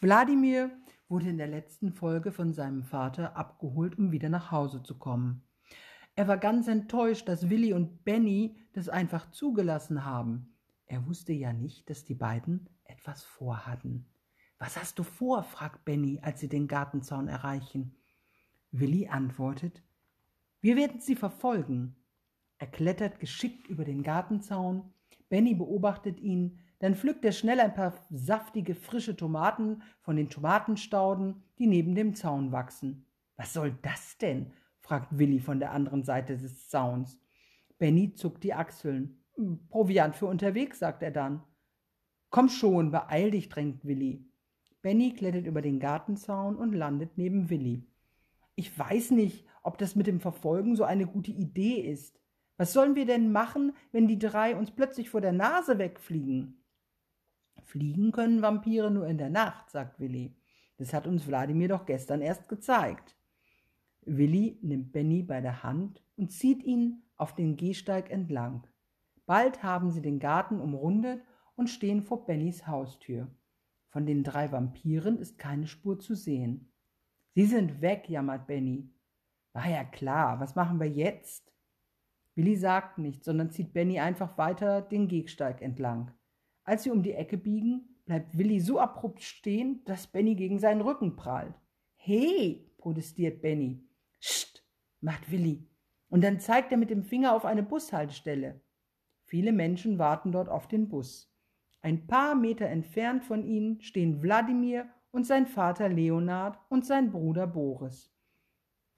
Wladimir 0.00 0.70
wurde 1.08 1.28
in 1.28 1.36
der 1.36 1.46
letzten 1.46 1.92
Folge 1.92 2.32
von 2.32 2.54
seinem 2.54 2.84
Vater 2.84 3.36
abgeholt, 3.36 3.98
um 3.98 4.12
wieder 4.12 4.30
nach 4.30 4.50
Hause 4.50 4.82
zu 4.82 4.98
kommen. 4.98 5.42
Er 6.14 6.26
war 6.26 6.38
ganz 6.38 6.68
enttäuscht, 6.68 7.28
dass 7.28 7.50
Willi 7.50 7.74
und 7.74 8.02
Benny 8.04 8.56
das 8.72 8.88
einfach 8.88 9.30
zugelassen 9.30 10.06
haben. 10.06 10.56
Er 10.86 11.06
wusste 11.06 11.34
ja 11.34 11.52
nicht, 11.52 11.90
dass 11.90 12.04
die 12.04 12.14
beiden 12.14 12.68
etwas 12.84 13.24
vorhatten. 13.24 14.06
Was 14.58 14.78
hast 14.80 14.98
du 14.98 15.02
vor? 15.02 15.42
fragt 15.42 15.84
Benny, 15.84 16.18
als 16.22 16.40
sie 16.40 16.48
den 16.48 16.66
Gartenzaun 16.66 17.28
erreichen. 17.28 17.94
Willi 18.70 19.08
antwortet, 19.08 19.82
wir 20.62 20.76
werden 20.76 21.00
sie 21.00 21.16
verfolgen. 21.16 21.96
Er 22.58 22.68
klettert 22.68 23.20
geschickt 23.20 23.68
über 23.68 23.84
den 23.84 24.02
Gartenzaun. 24.02 24.94
Benny 25.28 25.54
beobachtet 25.54 26.20
ihn, 26.20 26.58
dann 26.80 26.94
pflückt 26.94 27.24
er 27.24 27.32
schnell 27.32 27.60
ein 27.60 27.74
paar 27.74 27.94
saftige, 28.10 28.74
frische 28.74 29.14
Tomaten 29.14 29.82
von 30.00 30.16
den 30.16 30.30
Tomatenstauden, 30.30 31.42
die 31.58 31.66
neben 31.66 31.94
dem 31.94 32.14
Zaun 32.14 32.52
wachsen. 32.52 33.06
Was 33.36 33.52
soll 33.52 33.78
das 33.82 34.18
denn? 34.18 34.52
fragt 34.80 35.16
Willi 35.16 35.40
von 35.40 35.60
der 35.60 35.72
anderen 35.72 36.02
Seite 36.02 36.36
des 36.36 36.68
Zauns. 36.68 37.20
Benny 37.78 38.14
zuckt 38.14 38.42
die 38.42 38.54
Achseln. 38.54 39.22
Proviant 39.68 40.16
für 40.16 40.26
unterwegs, 40.26 40.78
sagt 40.78 41.02
er 41.02 41.10
dann. 41.10 41.42
Komm 42.30 42.48
schon, 42.48 42.90
beeil 42.90 43.30
dich, 43.30 43.48
drängt 43.48 43.84
Willi. 43.84 44.26
Benny 44.82 45.12
klettert 45.12 45.46
über 45.46 45.60
den 45.60 45.80
Gartenzaun 45.80 46.56
und 46.56 46.72
landet 46.72 47.16
neben 47.16 47.50
Willi. 47.50 47.86
Ich 48.54 48.76
weiß 48.78 49.10
nicht, 49.10 49.46
ob 49.62 49.76
das 49.76 49.96
mit 49.96 50.06
dem 50.06 50.20
Verfolgen 50.20 50.76
so 50.76 50.84
eine 50.84 51.06
gute 51.06 51.30
Idee 51.30 51.80
ist. 51.80 52.18
Was 52.56 52.72
sollen 52.72 52.94
wir 52.94 53.04
denn 53.04 53.32
machen, 53.32 53.74
wenn 53.92 54.08
die 54.08 54.18
drei 54.18 54.56
uns 54.56 54.70
plötzlich 54.70 55.10
vor 55.10 55.20
der 55.20 55.32
Nase 55.32 55.78
wegfliegen? 55.78 56.59
Fliegen 57.70 58.10
können 58.10 58.42
Vampire 58.42 58.90
nur 58.90 59.06
in 59.06 59.16
der 59.16 59.30
Nacht, 59.30 59.70
sagt 59.70 60.00
Willi. 60.00 60.34
Das 60.76 60.92
hat 60.92 61.06
uns 61.06 61.28
Wladimir 61.28 61.68
doch 61.68 61.86
gestern 61.86 62.20
erst 62.20 62.48
gezeigt. 62.48 63.16
Willi 64.02 64.58
nimmt 64.60 64.90
Benny 64.90 65.22
bei 65.22 65.40
der 65.40 65.62
Hand 65.62 66.02
und 66.16 66.32
zieht 66.32 66.64
ihn 66.64 67.04
auf 67.16 67.36
den 67.36 67.56
Gehsteig 67.56 68.10
entlang. 68.10 68.66
Bald 69.24 69.62
haben 69.62 69.92
sie 69.92 70.02
den 70.02 70.18
Garten 70.18 70.58
umrundet 70.58 71.22
und 71.54 71.70
stehen 71.70 72.02
vor 72.02 72.26
Bennys 72.26 72.66
Haustür. 72.66 73.28
Von 73.90 74.04
den 74.04 74.24
drei 74.24 74.50
Vampiren 74.50 75.18
ist 75.18 75.38
keine 75.38 75.68
Spur 75.68 76.00
zu 76.00 76.16
sehen. 76.16 76.72
Sie 77.36 77.46
sind 77.46 77.80
weg, 77.80 78.08
jammert 78.08 78.48
Benny. 78.48 78.90
War 79.52 79.68
ja 79.68 79.84
klar, 79.84 80.40
was 80.40 80.56
machen 80.56 80.80
wir 80.80 80.88
jetzt? 80.88 81.52
Willi 82.34 82.56
sagt 82.56 82.98
nichts, 82.98 83.26
sondern 83.26 83.50
zieht 83.52 83.72
Benny 83.72 84.00
einfach 84.00 84.36
weiter 84.38 84.82
den 84.82 85.06
Gehsteig 85.06 85.62
entlang. 85.62 86.10
Als 86.64 86.82
sie 86.82 86.90
um 86.90 87.02
die 87.02 87.14
Ecke 87.14 87.36
biegen, 87.36 87.96
bleibt 88.04 88.36
Willi 88.36 88.60
so 88.60 88.78
abrupt 88.78 89.22
stehen, 89.22 89.82
dass 89.84 90.06
Benny 90.06 90.34
gegen 90.34 90.58
seinen 90.58 90.80
Rücken 90.80 91.16
prallt. 91.16 91.54
Hey, 91.96 92.70
protestiert 92.78 93.42
Benny. 93.42 93.82
Sst, 94.20 94.64
macht 95.00 95.30
Willi. 95.30 95.68
Und 96.08 96.24
dann 96.24 96.40
zeigt 96.40 96.72
er 96.72 96.78
mit 96.78 96.90
dem 96.90 97.04
Finger 97.04 97.34
auf 97.34 97.44
eine 97.44 97.62
Bushaltestelle. 97.62 98.60
Viele 99.24 99.52
Menschen 99.52 99.98
warten 99.98 100.32
dort 100.32 100.48
auf 100.48 100.66
den 100.66 100.88
Bus. 100.88 101.32
Ein 101.82 102.06
paar 102.06 102.34
Meter 102.34 102.66
entfernt 102.66 103.24
von 103.24 103.44
ihnen 103.44 103.80
stehen 103.80 104.22
Wladimir 104.22 104.88
und 105.12 105.24
sein 105.24 105.46
Vater 105.46 105.88
Leonard 105.88 106.58
und 106.68 106.84
sein 106.84 107.10
Bruder 107.10 107.46
Boris. 107.46 108.12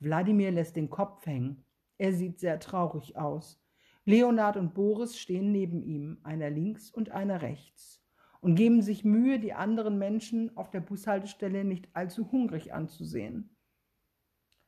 Wladimir 0.01 0.51
lässt 0.51 0.77
den 0.77 0.91
Kopf 0.91 1.25
hängen. 1.27 1.65
Er 1.99 2.13
sieht 2.13 2.41
sehr 2.41 2.59
traurig 2.59 3.17
aus. 3.17 3.62
Leonard 4.05 4.57
und 4.57 4.75
Boris 4.75 5.19
stehen 5.19 5.53
neben 5.53 5.83
ihm, 5.83 6.19
einer 6.25 6.51
links 6.51 6.91
und 6.91 7.11
einer 7.11 7.43
rechts, 7.43 8.03
und 8.41 8.57
geben 8.57 8.83
sich 8.83 9.05
Mühe, 9.05 9.39
die 9.39 9.53
anderen 9.53 9.99
Menschen 9.99 10.57
auf 10.57 10.71
der 10.71 10.81
Bushaltestelle 10.81 11.65
nicht 11.65 11.89
allzu 11.93 12.33
hungrig 12.33 12.75
anzusehen. 12.75 13.55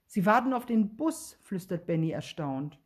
Sie 0.06 0.24
warten 0.26 0.52
auf 0.52 0.66
den 0.66 0.94
Bus, 0.96 1.40
flüstert 1.42 1.86
Benny 1.86 2.10
erstaunt. 2.10 2.78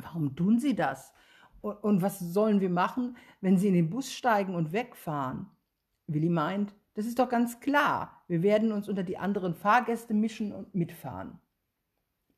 Warum 0.00 0.34
tun 0.34 0.58
Sie 0.58 0.74
das? 0.74 1.12
Und 1.60 2.00
was 2.00 2.18
sollen 2.18 2.60
wir 2.60 2.70
machen, 2.70 3.16
wenn 3.42 3.58
Sie 3.58 3.68
in 3.68 3.74
den 3.74 3.90
Bus 3.90 4.10
steigen 4.10 4.54
und 4.54 4.72
wegfahren? 4.72 5.46
Willi 6.06 6.30
meint, 6.30 6.74
das 6.94 7.06
ist 7.06 7.18
doch 7.18 7.28
ganz 7.28 7.60
klar. 7.60 8.22
Wir 8.28 8.42
werden 8.42 8.72
uns 8.72 8.88
unter 8.88 9.02
die 9.02 9.18
anderen 9.18 9.54
Fahrgäste 9.54 10.14
mischen 10.14 10.52
und 10.52 10.74
mitfahren. 10.74 11.38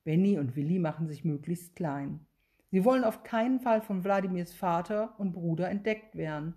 Benny 0.03 0.39
und 0.39 0.57
Willi 0.57 0.81
machen 0.81 1.07
sich 1.07 1.25
möglichst 1.25 1.77
klein. 1.77 2.27
Sie 2.75 2.85
wollen 2.85 3.05
auf 3.05 3.23
keinen 3.23 3.61
Fall 3.61 3.83
von 3.83 4.03
Wladimirs 4.03 4.53
Vater 4.53 5.15
und 5.19 5.33
Bruder 5.33 5.71
entdeckt 5.71 6.17
werden. 6.17 6.55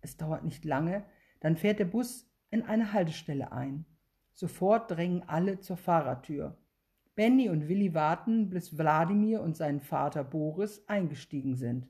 Es 0.00 0.16
dauert 0.16 0.42
nicht 0.42 0.64
lange, 0.64 1.04
dann 1.38 1.56
fährt 1.56 1.78
der 1.78 1.84
Bus 1.84 2.28
in 2.50 2.64
eine 2.64 2.92
Haltestelle 2.92 3.52
ein. 3.52 3.86
Sofort 4.32 4.90
drängen 4.90 5.22
alle 5.28 5.60
zur 5.60 5.76
Fahrertür. 5.76 6.58
Benny 7.14 7.48
und 7.48 7.68
Willi 7.68 7.94
warten, 7.94 8.50
bis 8.50 8.76
Wladimir 8.76 9.40
und 9.40 9.56
sein 9.56 9.80
Vater 9.80 10.24
Boris 10.24 10.82
eingestiegen 10.88 11.54
sind. 11.54 11.88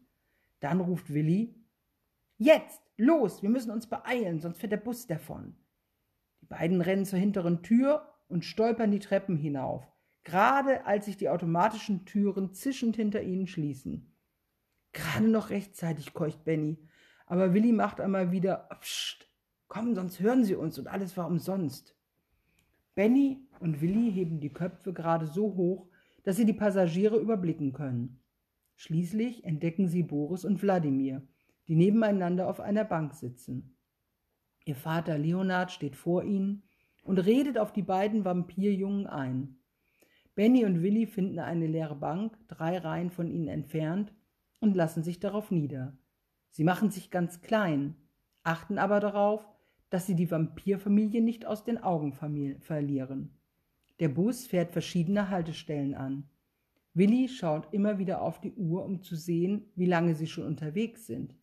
Dann 0.60 0.83
ruft 0.83 1.10
Willi 1.10 1.54
Jetzt, 2.37 2.83
los, 2.99 3.43
wir 3.43 3.49
müssen 3.49 3.71
uns 3.71 3.87
beeilen, 3.87 4.39
sonst 4.39 4.59
fährt 4.59 4.72
der 4.72 4.77
Bus 4.77 5.06
davon. 5.06 5.56
Die 6.43 6.47
beiden 6.47 6.83
rennen 6.83 7.06
zur 7.06 7.19
hinteren 7.19 7.62
Tür 7.62 8.06
und 8.28 8.44
stolpern 8.44 8.91
die 8.91 8.99
Treppen 8.99 9.39
hinauf 9.39 9.91
gerade 10.25 10.87
als 10.87 11.06
sich 11.06 11.16
die 11.16 11.28
automatischen 11.28 12.05
Türen 12.05 12.53
zischend 12.53 12.97
hinter 12.97 13.22
ihnen 13.22 13.47
schließen. 13.47 14.15
Gerade 14.93 15.28
noch 15.28 15.50
rechtzeitig, 15.50 16.12
keucht 16.12 16.44
Benny. 16.44 16.78
Aber 17.27 17.55
Willi 17.55 17.72
macht 17.72 18.00
einmal 18.00 18.31
wieder, 18.31 18.69
Psst, 18.81 19.28
komm, 19.69 19.94
sonst 19.94 20.21
hören 20.21 20.44
sie 20.44 20.55
uns 20.55 20.78
und 20.78 20.88
alles 20.88 21.16
war 21.16 21.27
umsonst. 21.27 21.97
Benny 22.94 23.49
und 23.60 23.81
Willi 23.81 24.12
heben 24.12 24.41
die 24.41 24.53
Köpfe 24.53 24.93
gerade 24.93 25.27
so 25.27 25.55
hoch, 25.55 25.88
dass 26.25 26.37
sie 26.37 26.44
die 26.44 26.53
Passagiere 26.53 27.16
überblicken 27.19 27.72
können. 27.72 28.22
Schließlich 28.77 29.44
entdecken 29.44 29.89
sie 29.89 30.03
Boris 30.03 30.44
und 30.44 30.60
Wladimir, 30.60 31.27
die 31.69 31.75
nebeneinander 31.75 32.49
auf 32.49 32.60
einer 32.60 32.84
Bank 32.84 33.15
sitzen. 33.15 33.77
Ihr 34.65 34.77
Vater 34.77 35.19
Leonard 35.19 35.72
steht 35.72 35.97
vor 35.97 36.25
ihnen 36.25 36.65
und 37.03 37.19
redet 37.19 37.59
auf 37.59 37.72
die 37.72 37.83
beiden 37.83 38.25
Vampirjungen 38.25 39.06
ein. 39.06 39.62
Benny 40.34 40.65
und 40.65 40.82
Willi 40.82 41.06
finden 41.06 41.38
eine 41.38 41.66
leere 41.66 41.97
Bank, 41.97 42.37
drei 42.48 42.78
Reihen 42.78 43.10
von 43.10 43.28
ihnen 43.28 43.48
entfernt, 43.48 44.12
und 44.60 44.75
lassen 44.75 45.03
sich 45.03 45.20
darauf 45.20 45.50
nieder. 45.50 45.97
Sie 46.50 46.65
machen 46.65 46.91
sich 46.91 47.10
ganz 47.10 47.41
klein, 47.41 47.97
achten 48.42 48.78
aber 48.78 49.00
darauf, 49.00 49.47
dass 49.91 50.06
sie 50.06 50.15
die 50.15 50.31
Vampirfamilie 50.31 51.21
nicht 51.21 51.44
aus 51.44 51.65
den 51.65 51.82
Augen 51.82 52.12
verlieren. 52.12 53.38
Der 54.00 54.09
Bus 54.09 54.47
fährt 54.47 54.72
verschiedene 54.72 55.28
Haltestellen 55.28 55.94
an. 55.94 56.31
Willi 56.94 57.28
schaut 57.28 57.72
immer 57.72 57.98
wieder 57.98 58.22
auf 58.22 58.41
die 58.41 58.53
Uhr, 58.53 58.84
um 58.84 59.03
zu 59.03 59.16
sehen, 59.16 59.71
wie 59.75 59.87
lange 59.87 60.15
sie 60.15 60.26
schon 60.26 60.47
unterwegs 60.47 61.06
sind. 61.06 61.34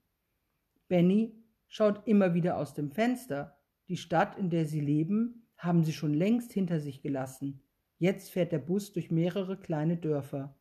Benny 0.87 1.35
schaut 1.67 2.07
immer 2.07 2.33
wieder 2.33 2.57
aus 2.57 2.73
dem 2.73 2.91
Fenster. 2.91 3.57
Die 3.87 3.97
Stadt, 3.97 4.37
in 4.37 4.49
der 4.49 4.65
sie 4.65 4.79
leben, 4.79 5.47
haben 5.57 5.83
sie 5.83 5.93
schon 5.93 6.13
längst 6.13 6.51
hinter 6.53 6.79
sich 6.79 7.01
gelassen. 7.01 7.61
Jetzt 7.99 8.31
fährt 8.31 8.53
der 8.53 8.59
Bus 8.59 8.93
durch 8.93 9.11
mehrere 9.11 9.57
kleine 9.57 9.97
Dörfer. 9.97 10.55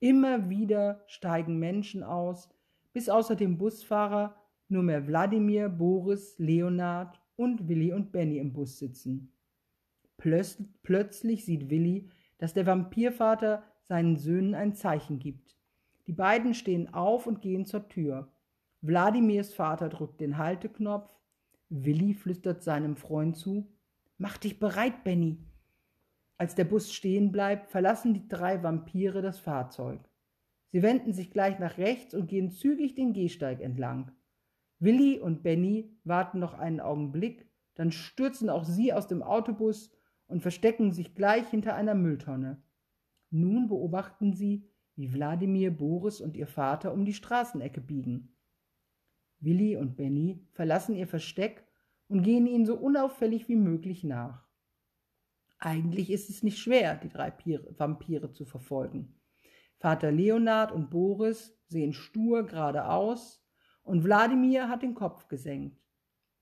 Immer 0.00 0.48
wieder 0.48 1.04
steigen 1.06 1.58
Menschen 1.58 2.02
aus, 2.02 2.48
bis 2.92 3.08
außer 3.08 3.36
dem 3.36 3.58
Busfahrer 3.58 4.34
nur 4.68 4.82
mehr 4.82 5.06
Wladimir, 5.06 5.68
Boris, 5.68 6.38
Leonard 6.38 7.20
und 7.36 7.68
Willi 7.68 7.92
und 7.92 8.10
Benny 8.10 8.38
im 8.38 8.52
Bus 8.52 8.78
sitzen. 8.78 9.32
Plötz 10.16 10.62
plötzlich 10.82 11.44
sieht 11.44 11.70
Willi, 11.70 12.08
dass 12.38 12.54
der 12.54 12.66
Vampirvater 12.66 13.62
seinen 13.82 14.16
Söhnen 14.16 14.54
ein 14.54 14.74
Zeichen 14.74 15.18
gibt. 15.18 15.56
Die 16.06 16.12
beiden 16.12 16.54
stehen 16.54 16.92
auf 16.94 17.26
und 17.26 17.42
gehen 17.42 17.66
zur 17.66 17.88
Tür. 17.88 18.32
Wladimirs 18.80 19.52
Vater 19.52 19.88
drückt 19.88 20.20
den 20.20 20.38
Halteknopf. 20.38 21.10
Willi 21.68 22.14
flüstert 22.14 22.62
seinem 22.62 22.96
Freund 22.96 23.36
zu: 23.36 23.68
Mach 24.16 24.38
dich 24.38 24.58
bereit, 24.58 25.04
Benny. 25.04 25.38
Als 26.38 26.54
der 26.54 26.64
Bus 26.64 26.92
stehen 26.92 27.32
bleibt, 27.32 27.68
verlassen 27.68 28.14
die 28.14 28.28
drei 28.28 28.62
Vampire 28.62 29.22
das 29.22 29.40
Fahrzeug. 29.40 30.08
Sie 30.70 30.82
wenden 30.82 31.12
sich 31.12 31.32
gleich 31.32 31.58
nach 31.58 31.78
rechts 31.78 32.14
und 32.14 32.28
gehen 32.28 32.50
zügig 32.50 32.94
den 32.94 33.12
Gehsteig 33.12 33.60
entlang. 33.60 34.12
Willi 34.78 35.18
und 35.18 35.42
Benny 35.42 35.98
warten 36.04 36.38
noch 36.38 36.54
einen 36.54 36.78
Augenblick, 36.78 37.50
dann 37.74 37.90
stürzen 37.90 38.50
auch 38.50 38.64
sie 38.64 38.92
aus 38.92 39.08
dem 39.08 39.22
Autobus 39.22 39.90
und 40.28 40.40
verstecken 40.40 40.92
sich 40.92 41.16
gleich 41.16 41.48
hinter 41.48 41.74
einer 41.74 41.94
Mülltonne. 41.94 42.62
Nun 43.30 43.68
beobachten 43.68 44.32
sie, 44.32 44.70
wie 44.94 45.12
Wladimir, 45.12 45.70
Boris 45.70 46.20
und 46.20 46.36
ihr 46.36 46.46
Vater 46.46 46.92
um 46.92 47.04
die 47.04 47.14
Straßenecke 47.14 47.80
biegen. 47.80 48.36
Willi 49.40 49.76
und 49.76 49.96
Benny 49.96 50.46
verlassen 50.52 50.94
ihr 50.94 51.06
Versteck 51.06 51.64
und 52.08 52.22
gehen 52.22 52.46
ihnen 52.46 52.66
so 52.66 52.76
unauffällig 52.76 53.48
wie 53.48 53.56
möglich 53.56 54.04
nach. 54.04 54.47
Eigentlich 55.58 56.10
ist 56.10 56.30
es 56.30 56.42
nicht 56.42 56.58
schwer, 56.58 56.96
die 56.96 57.08
drei 57.08 57.32
Vampire 57.76 58.32
zu 58.32 58.44
verfolgen. 58.44 59.14
Vater 59.78 60.12
Leonard 60.12 60.72
und 60.72 60.90
Boris 60.90 61.56
sehen 61.68 61.92
stur 61.92 62.46
geradeaus 62.46 63.44
und 63.82 64.04
Wladimir 64.04 64.68
hat 64.68 64.82
den 64.82 64.94
Kopf 64.94 65.28
gesenkt. 65.28 65.80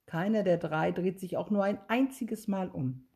Keiner 0.07 0.43
der 0.43 0.59
drei 0.59 0.93
dreht 0.93 1.19
sich 1.19 1.37
auch 1.37 1.51
nur 1.51 1.65
ein 1.65 1.79
einziges 1.89 2.47
Mal 2.47 2.69
um. 2.69 3.09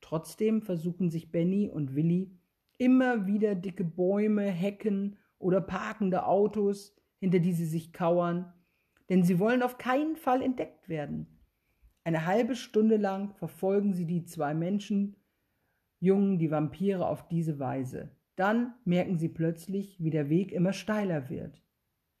Trotzdem 0.00 0.62
versuchen 0.62 1.10
sich 1.10 1.30
Benny 1.30 1.68
und 1.68 1.94
Willi 1.94 2.38
immer 2.78 3.26
wieder 3.26 3.54
dicke 3.54 3.84
Bäume, 3.84 4.42
Hecken 4.42 5.18
oder 5.38 5.60
parkende 5.60 6.26
Autos, 6.26 6.96
hinter 7.18 7.38
die 7.38 7.52
sie 7.52 7.66
sich 7.66 7.92
kauern, 7.92 8.52
denn 9.08 9.22
sie 9.22 9.38
wollen 9.38 9.62
auf 9.62 9.78
keinen 9.78 10.16
Fall 10.16 10.42
entdeckt 10.42 10.88
werden. 10.88 11.38
Eine 12.04 12.26
halbe 12.26 12.56
Stunde 12.56 12.96
lang 12.96 13.34
verfolgen 13.34 13.94
sie 13.94 14.06
die 14.06 14.24
zwei 14.24 14.54
Menschen, 14.54 15.16
Jungen, 16.02 16.40
die 16.40 16.50
Vampire 16.50 17.06
auf 17.06 17.28
diese 17.28 17.60
Weise. 17.60 18.10
Dann 18.34 18.74
merken 18.84 19.18
sie 19.18 19.28
plötzlich, 19.28 20.02
wie 20.02 20.10
der 20.10 20.28
Weg 20.28 20.50
immer 20.50 20.72
steiler 20.72 21.30
wird. 21.30 21.62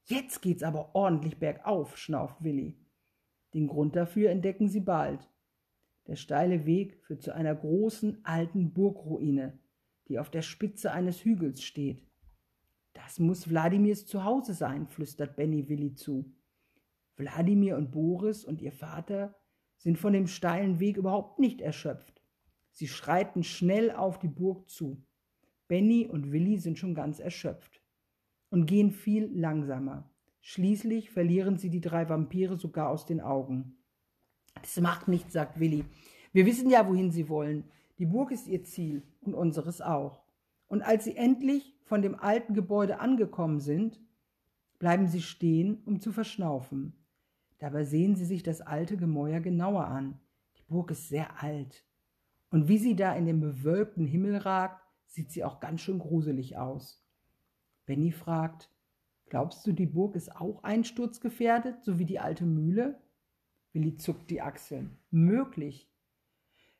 Jetzt 0.04 0.40
geht's 0.40 0.62
aber 0.62 0.94
ordentlich 0.94 1.40
bergauf, 1.40 1.98
schnauft 1.98 2.44
Willi. 2.44 2.76
Den 3.54 3.66
Grund 3.66 3.96
dafür 3.96 4.30
entdecken 4.30 4.68
sie 4.68 4.80
bald. 4.80 5.28
Der 6.06 6.14
steile 6.14 6.64
Weg 6.64 7.02
führt 7.02 7.22
zu 7.22 7.34
einer 7.34 7.56
großen 7.56 8.24
alten 8.24 8.72
Burgruine, 8.72 9.58
die 10.06 10.20
auf 10.20 10.30
der 10.30 10.42
Spitze 10.42 10.92
eines 10.92 11.24
Hügels 11.24 11.64
steht. 11.64 12.06
Das 12.92 13.18
muss 13.18 13.50
Wladimirs 13.50 14.06
Zuhause 14.06 14.54
sein, 14.54 14.86
flüstert 14.86 15.34
Benny 15.34 15.68
Willi 15.68 15.94
zu. 15.94 16.32
Wladimir 17.16 17.76
und 17.76 17.90
Boris 17.90 18.44
und 18.44 18.62
ihr 18.62 18.72
Vater 18.72 19.34
sind 19.76 19.98
von 19.98 20.12
dem 20.12 20.28
steilen 20.28 20.78
Weg 20.78 20.96
überhaupt 20.96 21.40
nicht 21.40 21.60
erschöpft. 21.60 22.21
Sie 22.72 22.88
schreiten 22.88 23.44
schnell 23.44 23.90
auf 23.90 24.18
die 24.18 24.28
Burg 24.28 24.68
zu. 24.68 25.02
Benny 25.68 26.06
und 26.06 26.32
Willi 26.32 26.58
sind 26.58 26.78
schon 26.78 26.94
ganz 26.94 27.20
erschöpft 27.20 27.82
und 28.50 28.66
gehen 28.66 28.90
viel 28.90 29.30
langsamer. 29.32 30.10
Schließlich 30.40 31.10
verlieren 31.10 31.56
sie 31.56 31.70
die 31.70 31.80
drei 31.80 32.08
Vampire 32.08 32.56
sogar 32.56 32.88
aus 32.88 33.06
den 33.06 33.20
Augen. 33.20 33.76
Das 34.54 34.78
macht 34.80 35.06
nichts, 35.06 35.32
sagt 35.32 35.60
Willi. 35.60 35.84
Wir 36.32 36.46
wissen 36.46 36.68
ja, 36.68 36.88
wohin 36.88 37.10
sie 37.10 37.28
wollen. 37.28 37.70
Die 37.98 38.06
Burg 38.06 38.32
ist 38.32 38.48
ihr 38.48 38.64
Ziel 38.64 39.02
und 39.20 39.34
unseres 39.34 39.80
auch. 39.80 40.24
Und 40.66 40.82
als 40.82 41.04
sie 41.04 41.16
endlich 41.16 41.76
von 41.84 42.02
dem 42.02 42.18
alten 42.18 42.54
Gebäude 42.54 43.00
angekommen 43.00 43.60
sind, 43.60 44.00
bleiben 44.78 45.06
sie 45.06 45.22
stehen, 45.22 45.82
um 45.84 46.00
zu 46.00 46.10
verschnaufen. 46.10 46.94
Dabei 47.58 47.84
sehen 47.84 48.16
sie 48.16 48.24
sich 48.24 48.42
das 48.42 48.60
alte 48.60 48.96
Gemäuer 48.96 49.40
genauer 49.40 49.86
an. 49.86 50.18
Die 50.56 50.64
Burg 50.64 50.90
ist 50.90 51.08
sehr 51.08 51.42
alt. 51.42 51.84
Und 52.52 52.68
wie 52.68 52.78
sie 52.78 52.94
da 52.94 53.12
in 53.14 53.26
den 53.26 53.40
bewölkten 53.40 54.06
Himmel 54.06 54.36
ragt, 54.36 54.80
sieht 55.06 55.32
sie 55.32 55.42
auch 55.42 55.58
ganz 55.58 55.80
schön 55.80 55.98
gruselig 55.98 56.56
aus. 56.56 57.04
Benny 57.84 58.12
fragt, 58.12 58.70
glaubst 59.26 59.66
du, 59.66 59.72
die 59.72 59.86
Burg 59.86 60.14
ist 60.14 60.36
auch 60.36 60.62
einsturzgefährdet, 60.62 61.82
so 61.82 61.98
wie 61.98 62.04
die 62.04 62.20
alte 62.20 62.44
Mühle? 62.44 63.02
Willi 63.72 63.96
zuckt 63.96 64.30
die 64.30 64.40
Achseln. 64.40 64.98
Möglich. 65.10 65.90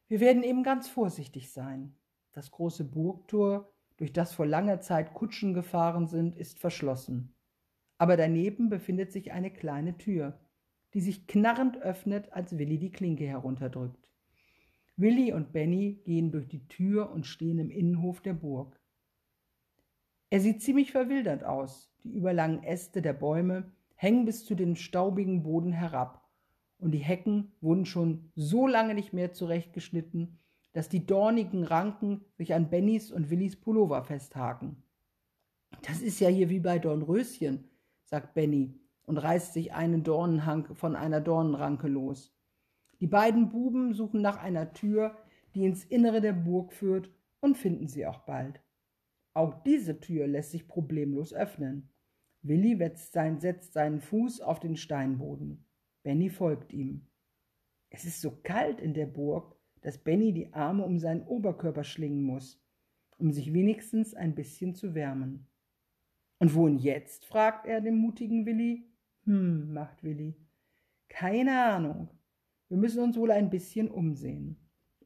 Wir 0.06 0.20
werden 0.20 0.44
eben 0.44 0.62
ganz 0.62 0.88
vorsichtig 0.88 1.50
sein. 1.50 1.96
Das 2.32 2.52
große 2.52 2.84
Burgtor, 2.84 3.72
durch 3.96 4.12
das 4.12 4.32
vor 4.32 4.46
langer 4.46 4.80
Zeit 4.80 5.12
Kutschen 5.12 5.54
gefahren 5.54 6.06
sind, 6.06 6.36
ist 6.36 6.60
verschlossen. 6.60 7.34
Aber 7.98 8.16
daneben 8.16 8.68
befindet 8.68 9.10
sich 9.10 9.32
eine 9.32 9.50
kleine 9.50 9.98
Tür 9.98 10.38
die 10.94 11.00
sich 11.00 11.26
knarrend 11.26 11.78
öffnet, 11.78 12.32
als 12.32 12.58
Willi 12.58 12.78
die 12.78 12.92
Klinke 12.92 13.24
herunterdrückt. 13.24 14.11
Willi 14.96 15.32
und 15.32 15.52
Benny 15.52 16.00
gehen 16.04 16.30
durch 16.30 16.48
die 16.48 16.66
Tür 16.68 17.10
und 17.10 17.26
stehen 17.26 17.58
im 17.58 17.70
Innenhof 17.70 18.20
der 18.20 18.34
Burg. 18.34 18.78
Er 20.30 20.40
sieht 20.40 20.62
ziemlich 20.62 20.92
verwildert 20.92 21.44
aus. 21.44 21.90
Die 22.04 22.14
überlangen 22.14 22.62
Äste 22.62 23.02
der 23.02 23.12
Bäume 23.12 23.72
hängen 23.94 24.24
bis 24.24 24.44
zu 24.44 24.54
den 24.54 24.76
staubigen 24.76 25.42
Boden 25.42 25.72
herab, 25.72 26.22
und 26.78 26.90
die 26.90 26.98
Hecken 26.98 27.52
wurden 27.60 27.86
schon 27.86 28.32
so 28.34 28.66
lange 28.66 28.94
nicht 28.94 29.12
mehr 29.12 29.32
zurechtgeschnitten, 29.32 30.40
dass 30.72 30.88
die 30.88 31.06
dornigen 31.06 31.62
Ranken 31.62 32.24
sich 32.34 32.54
an 32.54 32.70
Bennys 32.70 33.12
und 33.12 33.30
Willis 33.30 33.54
Pullover 33.54 34.02
festhaken. 34.02 34.82
Das 35.82 36.02
ist 36.02 36.18
ja 36.18 36.28
hier 36.28 36.50
wie 36.50 36.58
bei 36.58 36.80
Dornröschen, 36.80 37.70
sagt 38.04 38.34
Benny 38.34 38.74
und 39.04 39.18
reißt 39.18 39.52
sich 39.52 39.72
einen 39.74 40.02
Dornenhang 40.02 40.74
von 40.74 40.96
einer 40.96 41.20
Dornenranke 41.20 41.86
los. 41.86 42.34
Die 43.02 43.08
beiden 43.08 43.48
Buben 43.48 43.94
suchen 43.94 44.22
nach 44.22 44.36
einer 44.36 44.74
Tür, 44.74 45.16
die 45.56 45.64
ins 45.64 45.84
Innere 45.84 46.20
der 46.20 46.34
Burg 46.34 46.72
führt, 46.72 47.10
und 47.40 47.58
finden 47.58 47.88
sie 47.88 48.06
auch 48.06 48.20
bald. 48.20 48.62
Auch 49.34 49.60
diese 49.64 49.98
Tür 49.98 50.28
lässt 50.28 50.52
sich 50.52 50.68
problemlos 50.68 51.34
öffnen. 51.34 51.90
Willi 52.42 52.78
sein, 52.94 53.40
setzt 53.40 53.72
seinen 53.72 54.00
Fuß 54.00 54.40
auf 54.40 54.60
den 54.60 54.76
Steinboden. 54.76 55.66
Benny 56.04 56.30
folgt 56.30 56.72
ihm. 56.72 57.08
Es 57.90 58.04
ist 58.04 58.20
so 58.20 58.38
kalt 58.44 58.80
in 58.80 58.94
der 58.94 59.06
Burg, 59.06 59.56
dass 59.80 59.98
Benny 59.98 60.32
die 60.32 60.52
Arme 60.52 60.84
um 60.84 61.00
seinen 61.00 61.26
Oberkörper 61.26 61.82
schlingen 61.82 62.22
muss, 62.22 62.64
um 63.18 63.32
sich 63.32 63.52
wenigstens 63.52 64.14
ein 64.14 64.36
bisschen 64.36 64.76
zu 64.76 64.94
wärmen. 64.94 65.48
Und 66.38 66.54
wohin 66.54 66.78
jetzt? 66.78 67.24
fragt 67.24 67.66
er 67.66 67.80
den 67.80 67.96
mutigen 67.96 68.46
Willi. 68.46 68.88
Hm, 69.24 69.72
macht 69.72 70.04
Willi. 70.04 70.36
Keine 71.08 71.64
Ahnung. 71.64 72.08
Wir 72.72 72.78
müssen 72.78 73.02
uns 73.02 73.18
wohl 73.18 73.30
ein 73.30 73.50
bisschen 73.50 73.90
umsehen. 73.90 74.56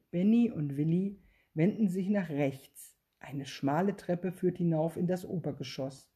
Benny 0.09 0.49
und 0.49 0.77
Willi 0.77 1.19
wenden 1.53 1.89
sich 1.89 2.07
nach 2.07 2.29
rechts. 2.29 2.97
Eine 3.19 3.45
schmale 3.45 3.97
Treppe 3.97 4.31
führt 4.31 4.57
hinauf 4.57 4.95
in 4.95 5.05
das 5.05 5.25
Obergeschoss. 5.25 6.09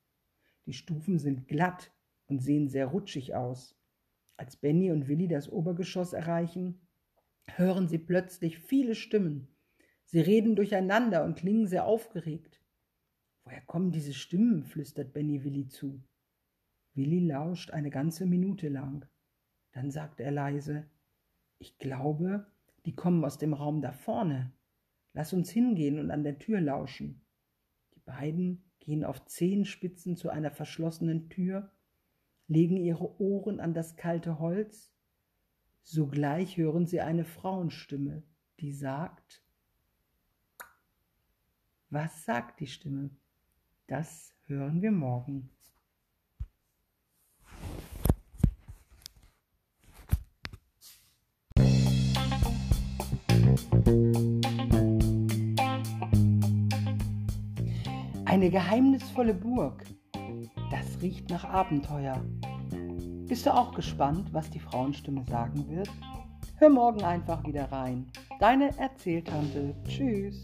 Die 0.66 0.72
Stufen 0.72 1.20
sind 1.20 1.50
glatt 1.50 1.92
und 2.28 2.40
sehen 2.42 2.70
sehr 2.70 2.86
rutschig 2.86 3.36
aus. 3.36 3.78
Als 4.38 4.56
Benny 4.56 4.94
und 4.94 5.10
Willi 5.10 5.28
das 5.28 5.50
Obergeschoss 5.50 6.14
erreichen, 6.14 6.88
hören 7.48 7.90
sie 7.90 8.00
plötzlich 8.00 8.58
viele 8.58 8.96
Stimmen. 8.96 9.50
Sie 10.06 10.22
reden 10.22 10.56
durcheinander 10.56 11.26
und 11.26 11.36
klingen 11.36 11.68
sehr 11.68 11.86
aufgeregt. 11.86 12.62
Woher 13.44 13.60
kommen 13.66 13.92
diese 13.92 14.14
Stimmen? 14.14 14.64
flüstert 14.64 15.12
Benny 15.12 15.44
Willi 15.44 15.68
zu. 15.68 16.02
Willi 16.94 17.20
lauscht 17.20 17.72
eine 17.72 17.90
ganze 17.90 18.26
Minute 18.26 18.70
lang. 18.70 19.06
Dann 19.74 19.92
sagt 19.92 20.22
er 20.22 20.32
leise, 20.32 20.90
ich 21.62 21.78
glaube, 21.78 22.48
die 22.86 22.96
kommen 22.96 23.24
aus 23.24 23.38
dem 23.38 23.54
Raum 23.54 23.82
da 23.82 23.92
vorne. 23.92 24.52
Lass 25.14 25.32
uns 25.32 25.52
hingehen 25.52 26.00
und 26.00 26.10
an 26.10 26.24
der 26.24 26.40
Tür 26.40 26.60
lauschen. 26.60 27.22
Die 27.94 28.00
beiden 28.00 28.64
gehen 28.80 29.04
auf 29.04 29.26
Zehenspitzen 29.26 30.18
zu 30.18 30.30
einer 30.30 30.50
verschlossenen 30.50 31.30
Tür, 31.30 31.72
legen 32.48 32.78
ihre 32.78 33.22
Ohren 33.22 33.60
an 33.60 33.76
das 33.76 33.96
kalte 33.96 34.40
Holz. 34.40 34.92
Sogleich 35.84 36.58
hören 36.58 36.88
sie 36.88 37.02
eine 37.02 37.26
Frauenstimme, 37.26 38.24
die 38.60 38.72
sagt, 38.72 39.44
was 41.90 42.26
sagt 42.26 42.60
die 42.60 42.68
Stimme? 42.68 43.12
Das 43.86 44.34
hören 44.46 44.82
wir 44.82 44.92
morgen. 44.92 45.50
Eine 58.32 58.50
geheimnisvolle 58.50 59.34
Burg. 59.34 59.84
Das 60.72 61.02
riecht 61.02 61.30
nach 61.30 61.44
Abenteuer. 61.44 62.24
Bist 63.28 63.46
du 63.46 63.54
auch 63.54 63.74
gespannt, 63.74 64.30
was 64.32 64.50
die 64.50 64.62
Frauenstimme 64.62 65.26
sagen 65.30 65.68
wird? 65.68 65.90
Hör 66.56 66.70
morgen 66.70 67.04
einfach 67.04 67.46
wieder 67.46 67.70
rein. 67.74 68.10
Deine 68.40 68.70
Erzähltante. 68.78 69.76
Tschüss. 69.86 70.42